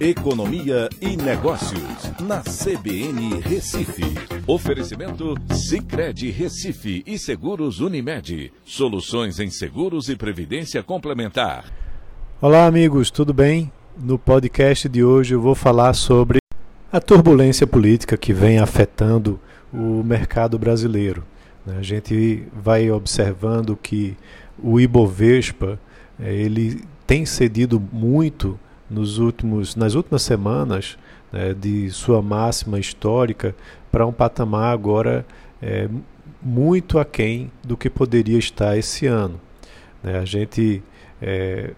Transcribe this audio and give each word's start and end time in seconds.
Economia 0.00 0.88
e 0.98 1.14
Negócios, 1.14 2.10
na 2.22 2.40
CBN 2.40 3.38
Recife. 3.42 4.02
Oferecimento 4.46 5.34
Cicred 5.52 6.30
Recife 6.30 7.02
e 7.06 7.18
Seguros 7.18 7.80
Unimed. 7.80 8.50
Soluções 8.64 9.38
em 9.38 9.50
seguros 9.50 10.08
e 10.08 10.16
previdência 10.16 10.82
complementar. 10.82 11.66
Olá, 12.40 12.64
amigos, 12.64 13.10
tudo 13.10 13.34
bem? 13.34 13.70
No 13.94 14.18
podcast 14.18 14.88
de 14.88 15.04
hoje 15.04 15.34
eu 15.34 15.40
vou 15.42 15.54
falar 15.54 15.92
sobre 15.92 16.38
a 16.90 16.98
turbulência 16.98 17.66
política 17.66 18.16
que 18.16 18.32
vem 18.32 18.58
afetando 18.58 19.38
o 19.70 20.02
mercado 20.02 20.58
brasileiro. 20.58 21.22
A 21.66 21.82
gente 21.82 22.44
vai 22.54 22.90
observando 22.90 23.76
que 23.76 24.16
o 24.58 24.80
Ibovespa 24.80 25.78
eh, 26.18 26.32
ele 26.32 26.82
tem 27.06 27.26
cedido 27.26 27.78
muito 27.92 28.58
nos 28.90 29.18
últimos, 29.18 29.76
nas 29.76 29.94
últimas 29.94 30.22
semanas 30.22 30.98
né, 31.32 31.54
de 31.54 31.90
sua 31.90 32.20
máxima 32.20 32.78
histórica 32.78 33.54
para 33.90 34.06
um 34.06 34.12
patamar 34.12 34.72
agora 34.72 35.24
é, 35.62 35.88
muito 36.42 36.98
aquém 36.98 37.50
do 37.62 37.76
que 37.76 37.88
poderia 37.88 38.38
estar 38.38 38.76
esse 38.76 39.06
ano. 39.06 39.40
Né, 40.02 40.18
a 40.18 40.24
gente, 40.24 40.82
é, 41.22 41.70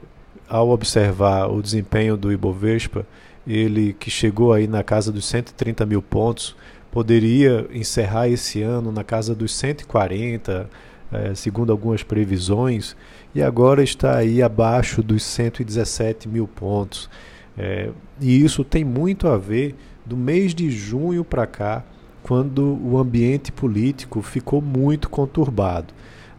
ao 0.49 0.71
observar 0.71 1.49
o 1.49 1.61
desempenho 1.61 2.17
do 2.17 2.33
Ibovespa, 2.33 3.07
ele 3.47 3.93
que 3.93 4.11
chegou 4.11 4.53
aí 4.53 4.67
na 4.67 4.83
casa 4.83 5.11
dos 5.11 5.27
130 5.27 5.85
mil 5.85 6.01
pontos, 6.01 6.57
poderia 6.91 7.67
encerrar 7.73 8.29
esse 8.29 8.63
ano 8.63 8.93
na 8.93 9.03
casa 9.03 9.35
dos 9.35 9.55
140, 9.55 10.69
é, 11.13 11.35
segundo 11.35 11.71
algumas 11.71 12.03
previsões, 12.03 12.97
e 13.35 13.43
agora 13.43 13.83
está 13.83 14.17
aí 14.17 14.43
abaixo 14.43 15.03
dos 15.03 15.23
117 15.23 16.29
mil 16.29 16.49
pontos. 16.49 17.09
É, 17.57 17.91
e 18.21 18.43
isso 18.43 18.65
tem 18.65 18.85
muito 18.85 19.29
a 19.29 19.37
ver 19.37 19.75
do 20.05 20.17
mês 20.17 20.55
de 20.55 20.71
junho 20.71 21.25
para 21.25 21.47
cá, 21.47 21.85
quando 22.23 22.79
o 22.83 22.99
ambiente 22.99 23.51
político 23.51 24.23
ficou 24.23 24.63
muito 24.63 25.11
conturbado. 25.11 25.93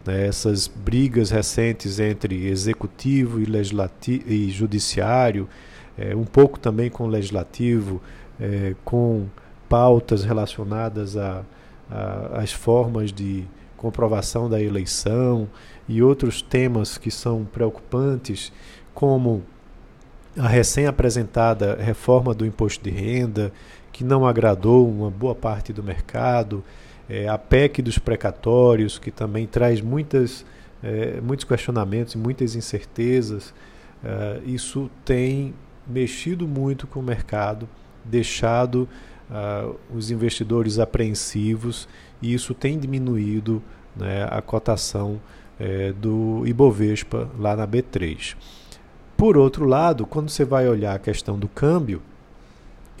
Né? 0.04 0.26
Essas 0.26 0.66
brigas 0.66 1.30
recentes 1.30 2.00
entre 2.00 2.46
executivo 2.46 3.40
e, 3.40 3.44
legislativo, 3.44 4.24
e 4.26 4.50
judiciário, 4.50 5.48
é, 5.96 6.16
um 6.16 6.24
pouco 6.24 6.58
também 6.58 6.90
com 6.90 7.04
o 7.04 7.08
legislativo, 7.08 8.02
é, 8.40 8.74
com 8.84 9.26
pautas 9.68 10.24
relacionadas 10.24 11.16
às 11.16 12.52
formas 12.52 13.12
de 13.12 13.44
comprovação 13.84 14.48
da 14.48 14.62
eleição 14.62 15.46
e 15.86 16.02
outros 16.02 16.40
temas 16.40 16.96
que 16.96 17.10
são 17.10 17.44
preocupantes, 17.44 18.50
como 18.94 19.42
a 20.38 20.48
recém-apresentada 20.48 21.76
reforma 21.76 22.32
do 22.32 22.46
imposto 22.46 22.82
de 22.82 22.88
renda, 22.88 23.52
que 23.92 24.02
não 24.02 24.26
agradou 24.26 24.88
uma 24.88 25.10
boa 25.10 25.34
parte 25.34 25.70
do 25.70 25.82
mercado, 25.82 26.64
é, 27.10 27.28
a 27.28 27.36
PEC 27.36 27.82
dos 27.82 27.98
precatórios, 27.98 28.98
que 28.98 29.10
também 29.10 29.46
traz 29.46 29.82
muitas, 29.82 30.46
é, 30.82 31.20
muitos 31.20 31.44
questionamentos 31.44 32.14
e 32.14 32.18
muitas 32.18 32.56
incertezas. 32.56 33.52
É, 34.02 34.40
isso 34.46 34.90
tem 35.04 35.52
mexido 35.86 36.48
muito 36.48 36.86
com 36.86 37.00
o 37.00 37.02
mercado, 37.02 37.68
deixado 38.02 38.88
uh, 39.30 39.76
os 39.94 40.10
investidores 40.10 40.78
apreensivos 40.78 41.88
e 42.20 42.32
isso 42.32 42.54
tem 42.54 42.78
diminuído 42.78 43.62
né, 43.96 44.26
a 44.30 44.40
cotação 44.40 45.20
é, 45.58 45.92
do 45.92 46.42
Ibovespa 46.46 47.30
lá 47.38 47.54
na 47.54 47.66
B3. 47.66 48.36
Por 49.16 49.36
outro 49.36 49.64
lado, 49.64 50.06
quando 50.06 50.28
você 50.28 50.44
vai 50.44 50.68
olhar 50.68 50.94
a 50.94 50.98
questão 50.98 51.38
do 51.38 51.48
câmbio, 51.48 52.02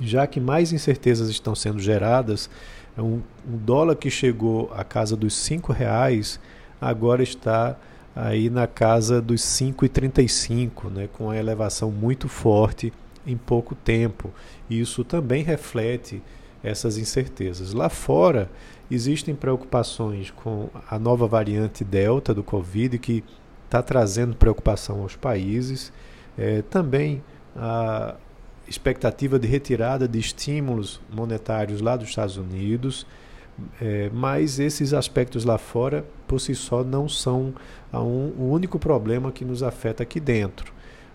já 0.00 0.26
que 0.26 0.40
mais 0.40 0.72
incertezas 0.72 1.28
estão 1.28 1.54
sendo 1.54 1.80
geradas, 1.80 2.48
é 2.96 3.02
um, 3.02 3.22
um 3.48 3.56
dólar 3.56 3.96
que 3.96 4.10
chegou 4.10 4.70
à 4.74 4.84
casa 4.84 5.16
dos 5.16 5.48
R$ 5.48 5.60
reais 5.70 6.38
agora 6.80 7.22
está 7.22 7.76
aí 8.14 8.48
na 8.48 8.66
casa 8.66 9.20
dos 9.20 9.40
5,35, 9.40 10.90
né, 10.90 11.08
com 11.12 11.30
a 11.30 11.36
elevação 11.36 11.90
muito 11.90 12.28
forte 12.28 12.92
em 13.26 13.36
pouco 13.36 13.74
tempo. 13.74 14.30
Isso 14.68 15.04
também 15.04 15.42
reflete 15.42 16.22
essas 16.62 16.96
incertezas. 16.96 17.72
Lá 17.72 17.88
fora 17.88 18.50
existem 18.90 19.34
preocupações 19.34 20.30
com 20.30 20.68
a 20.90 20.98
nova 20.98 21.26
variante 21.26 21.84
Delta 21.84 22.32
do 22.32 22.42
Covid, 22.42 22.98
que 22.98 23.22
está 23.64 23.82
trazendo 23.82 24.36
preocupação 24.36 25.02
aos 25.02 25.16
países. 25.16 25.92
É, 26.36 26.62
também 26.62 27.22
a 27.56 28.14
expectativa 28.66 29.38
de 29.38 29.46
retirada 29.46 30.08
de 30.08 30.18
estímulos 30.18 31.00
monetários 31.12 31.80
lá 31.80 31.96
dos 31.96 32.08
Estados 32.08 32.36
Unidos. 32.36 33.06
É, 33.80 34.10
mas 34.12 34.58
esses 34.58 34.92
aspectos 34.92 35.44
lá 35.44 35.58
fora, 35.58 36.04
por 36.26 36.40
si 36.40 36.54
só, 36.54 36.82
não 36.82 37.08
são 37.08 37.54
um, 37.92 38.32
o 38.36 38.50
único 38.50 38.78
problema 38.78 39.30
que 39.30 39.44
nos 39.44 39.62
afeta 39.62 40.02
aqui 40.02 40.18
dentro. 40.18 40.72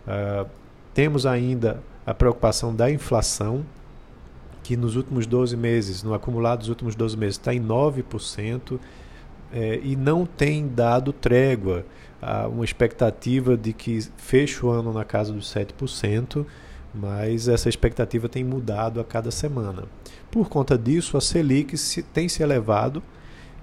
Uh, 0.08 0.50
temos 0.94 1.26
ainda 1.26 1.82
a 2.10 2.14
preocupação 2.16 2.74
da 2.74 2.90
inflação, 2.90 3.64
que 4.64 4.76
nos 4.76 4.96
últimos 4.96 5.28
12 5.28 5.56
meses, 5.56 6.02
no 6.02 6.16
acumulado 6.16 6.62
dos 6.62 6.70
últimos 6.70 6.96
12 6.96 7.16
meses, 7.16 7.36
está 7.36 7.54
em 7.54 7.62
9%, 7.62 8.80
é, 9.54 9.80
e 9.84 9.96
não 9.96 10.26
tem 10.26 10.68
dado 10.68 11.14
trégua. 11.14 11.86
Há 12.20 12.48
uma 12.48 12.66
expectativa 12.66 13.56
de 13.56 13.74
que 13.74 14.02
feche 14.18 14.66
o 14.66 14.72
ano 14.72 14.92
na 14.92 15.06
casa 15.06 15.32
dos 15.32 15.54
7%, 15.54 16.48
mas 16.96 17.48
essa 17.48 17.70
expectativa 17.70 18.28
tem 18.28 18.44
mudado 18.44 19.00
a 19.00 19.04
cada 19.04 19.30
semana. 19.30 19.84
Por 20.32 20.50
conta 20.50 20.76
disso, 20.76 21.16
a 21.16 21.22
Selic 21.22 21.78
se, 21.78 22.02
tem 22.02 22.28
se 22.28 22.42
elevado 22.42 23.04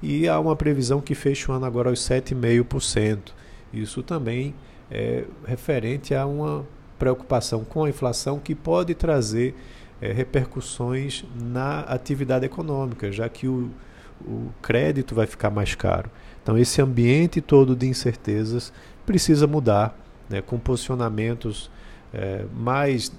e 0.00 0.28
há 0.28 0.38
uma 0.38 0.54
previsão 0.54 1.00
que 1.00 1.16
feche 1.16 1.50
o 1.50 1.54
ano 1.54 1.66
agora 1.66 1.90
aos 1.90 1.98
7,5%. 1.98 3.32
Isso 3.74 4.04
também 4.04 4.54
é 4.88 5.24
referente 5.44 6.14
a 6.14 6.24
uma 6.24 6.64
preocupação 6.98 7.64
com 7.64 7.84
a 7.84 7.88
inflação 7.88 8.38
que 8.38 8.54
pode 8.54 8.94
trazer 8.94 9.54
é, 10.00 10.12
repercussões 10.12 11.24
na 11.34 11.80
atividade 11.80 12.44
econômica, 12.44 13.10
já 13.10 13.28
que 13.28 13.48
o, 13.48 13.70
o 14.26 14.50
crédito 14.62 15.14
vai 15.14 15.26
ficar 15.26 15.50
mais 15.50 15.74
caro. 15.74 16.10
Então, 16.42 16.56
esse 16.56 16.80
ambiente 16.80 17.40
todo 17.40 17.74
de 17.74 17.86
incertezas 17.86 18.72
precisa 19.04 19.46
mudar, 19.46 19.98
né, 20.28 20.40
com 20.40 20.58
posicionamentos 20.58 21.70
é, 22.12 22.44
mais 22.54 23.12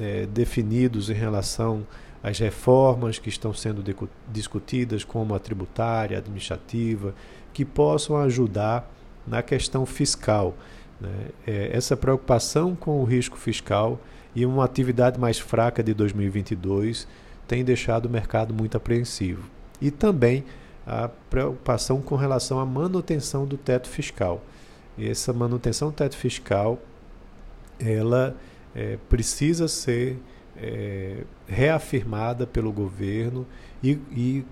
é, 0.00 0.26
definidos 0.26 1.10
em 1.10 1.14
relação 1.14 1.86
às 2.22 2.38
reformas 2.38 3.18
que 3.18 3.28
estão 3.28 3.52
sendo 3.52 3.84
discutidas, 4.32 5.04
como 5.04 5.34
a 5.34 5.38
tributária, 5.38 6.16
a 6.16 6.20
administrativa, 6.20 7.14
que 7.52 7.64
possam 7.64 8.16
ajudar 8.16 8.90
na 9.26 9.42
questão 9.42 9.86
fiscal. 9.86 10.54
Né? 11.04 11.26
É, 11.46 11.70
essa 11.72 11.96
preocupação 11.96 12.74
com 12.74 13.00
o 13.00 13.04
risco 13.04 13.36
fiscal 13.36 14.00
e 14.34 14.44
uma 14.46 14.64
atividade 14.64 15.18
mais 15.18 15.38
fraca 15.38 15.82
de 15.82 15.92
2022 15.94 17.06
tem 17.46 17.62
deixado 17.64 18.06
o 18.06 18.10
mercado 18.10 18.54
muito 18.54 18.76
apreensivo. 18.76 19.48
E 19.80 19.90
também 19.90 20.44
a 20.86 21.08
preocupação 21.08 22.00
com 22.00 22.16
relação 22.16 22.58
à 22.58 22.66
manutenção 22.66 23.46
do 23.46 23.56
teto 23.56 23.88
fiscal. 23.88 24.42
Essa 24.98 25.32
manutenção 25.32 25.90
do 25.90 25.94
teto 25.94 26.16
fiscal 26.16 26.78
ela 27.78 28.36
é, 28.74 28.98
precisa 29.08 29.68
ser 29.68 30.18
é, 30.56 31.24
reafirmada 31.46 32.46
pelo 32.46 32.72
governo 32.72 33.46
e, 33.82 33.98
e 34.12 34.44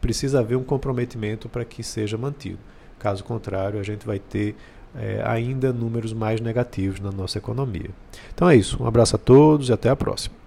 precisa 0.00 0.40
haver 0.40 0.56
um 0.56 0.64
comprometimento 0.64 1.48
para 1.48 1.64
que 1.64 1.82
seja 1.82 2.16
mantido. 2.16 2.58
Caso 2.98 3.22
contrário, 3.24 3.78
a 3.78 3.82
gente 3.82 4.06
vai 4.06 4.18
ter 4.18 4.56
é, 4.96 5.22
ainda 5.24 5.72
números 5.72 6.12
mais 6.12 6.40
negativos 6.40 7.00
na 7.00 7.10
nossa 7.10 7.38
economia. 7.38 7.90
Então 8.34 8.48
é 8.48 8.56
isso. 8.56 8.82
Um 8.82 8.86
abraço 8.86 9.16
a 9.16 9.18
todos 9.18 9.68
e 9.68 9.72
até 9.72 9.88
a 9.88 9.96
próxima. 9.96 10.43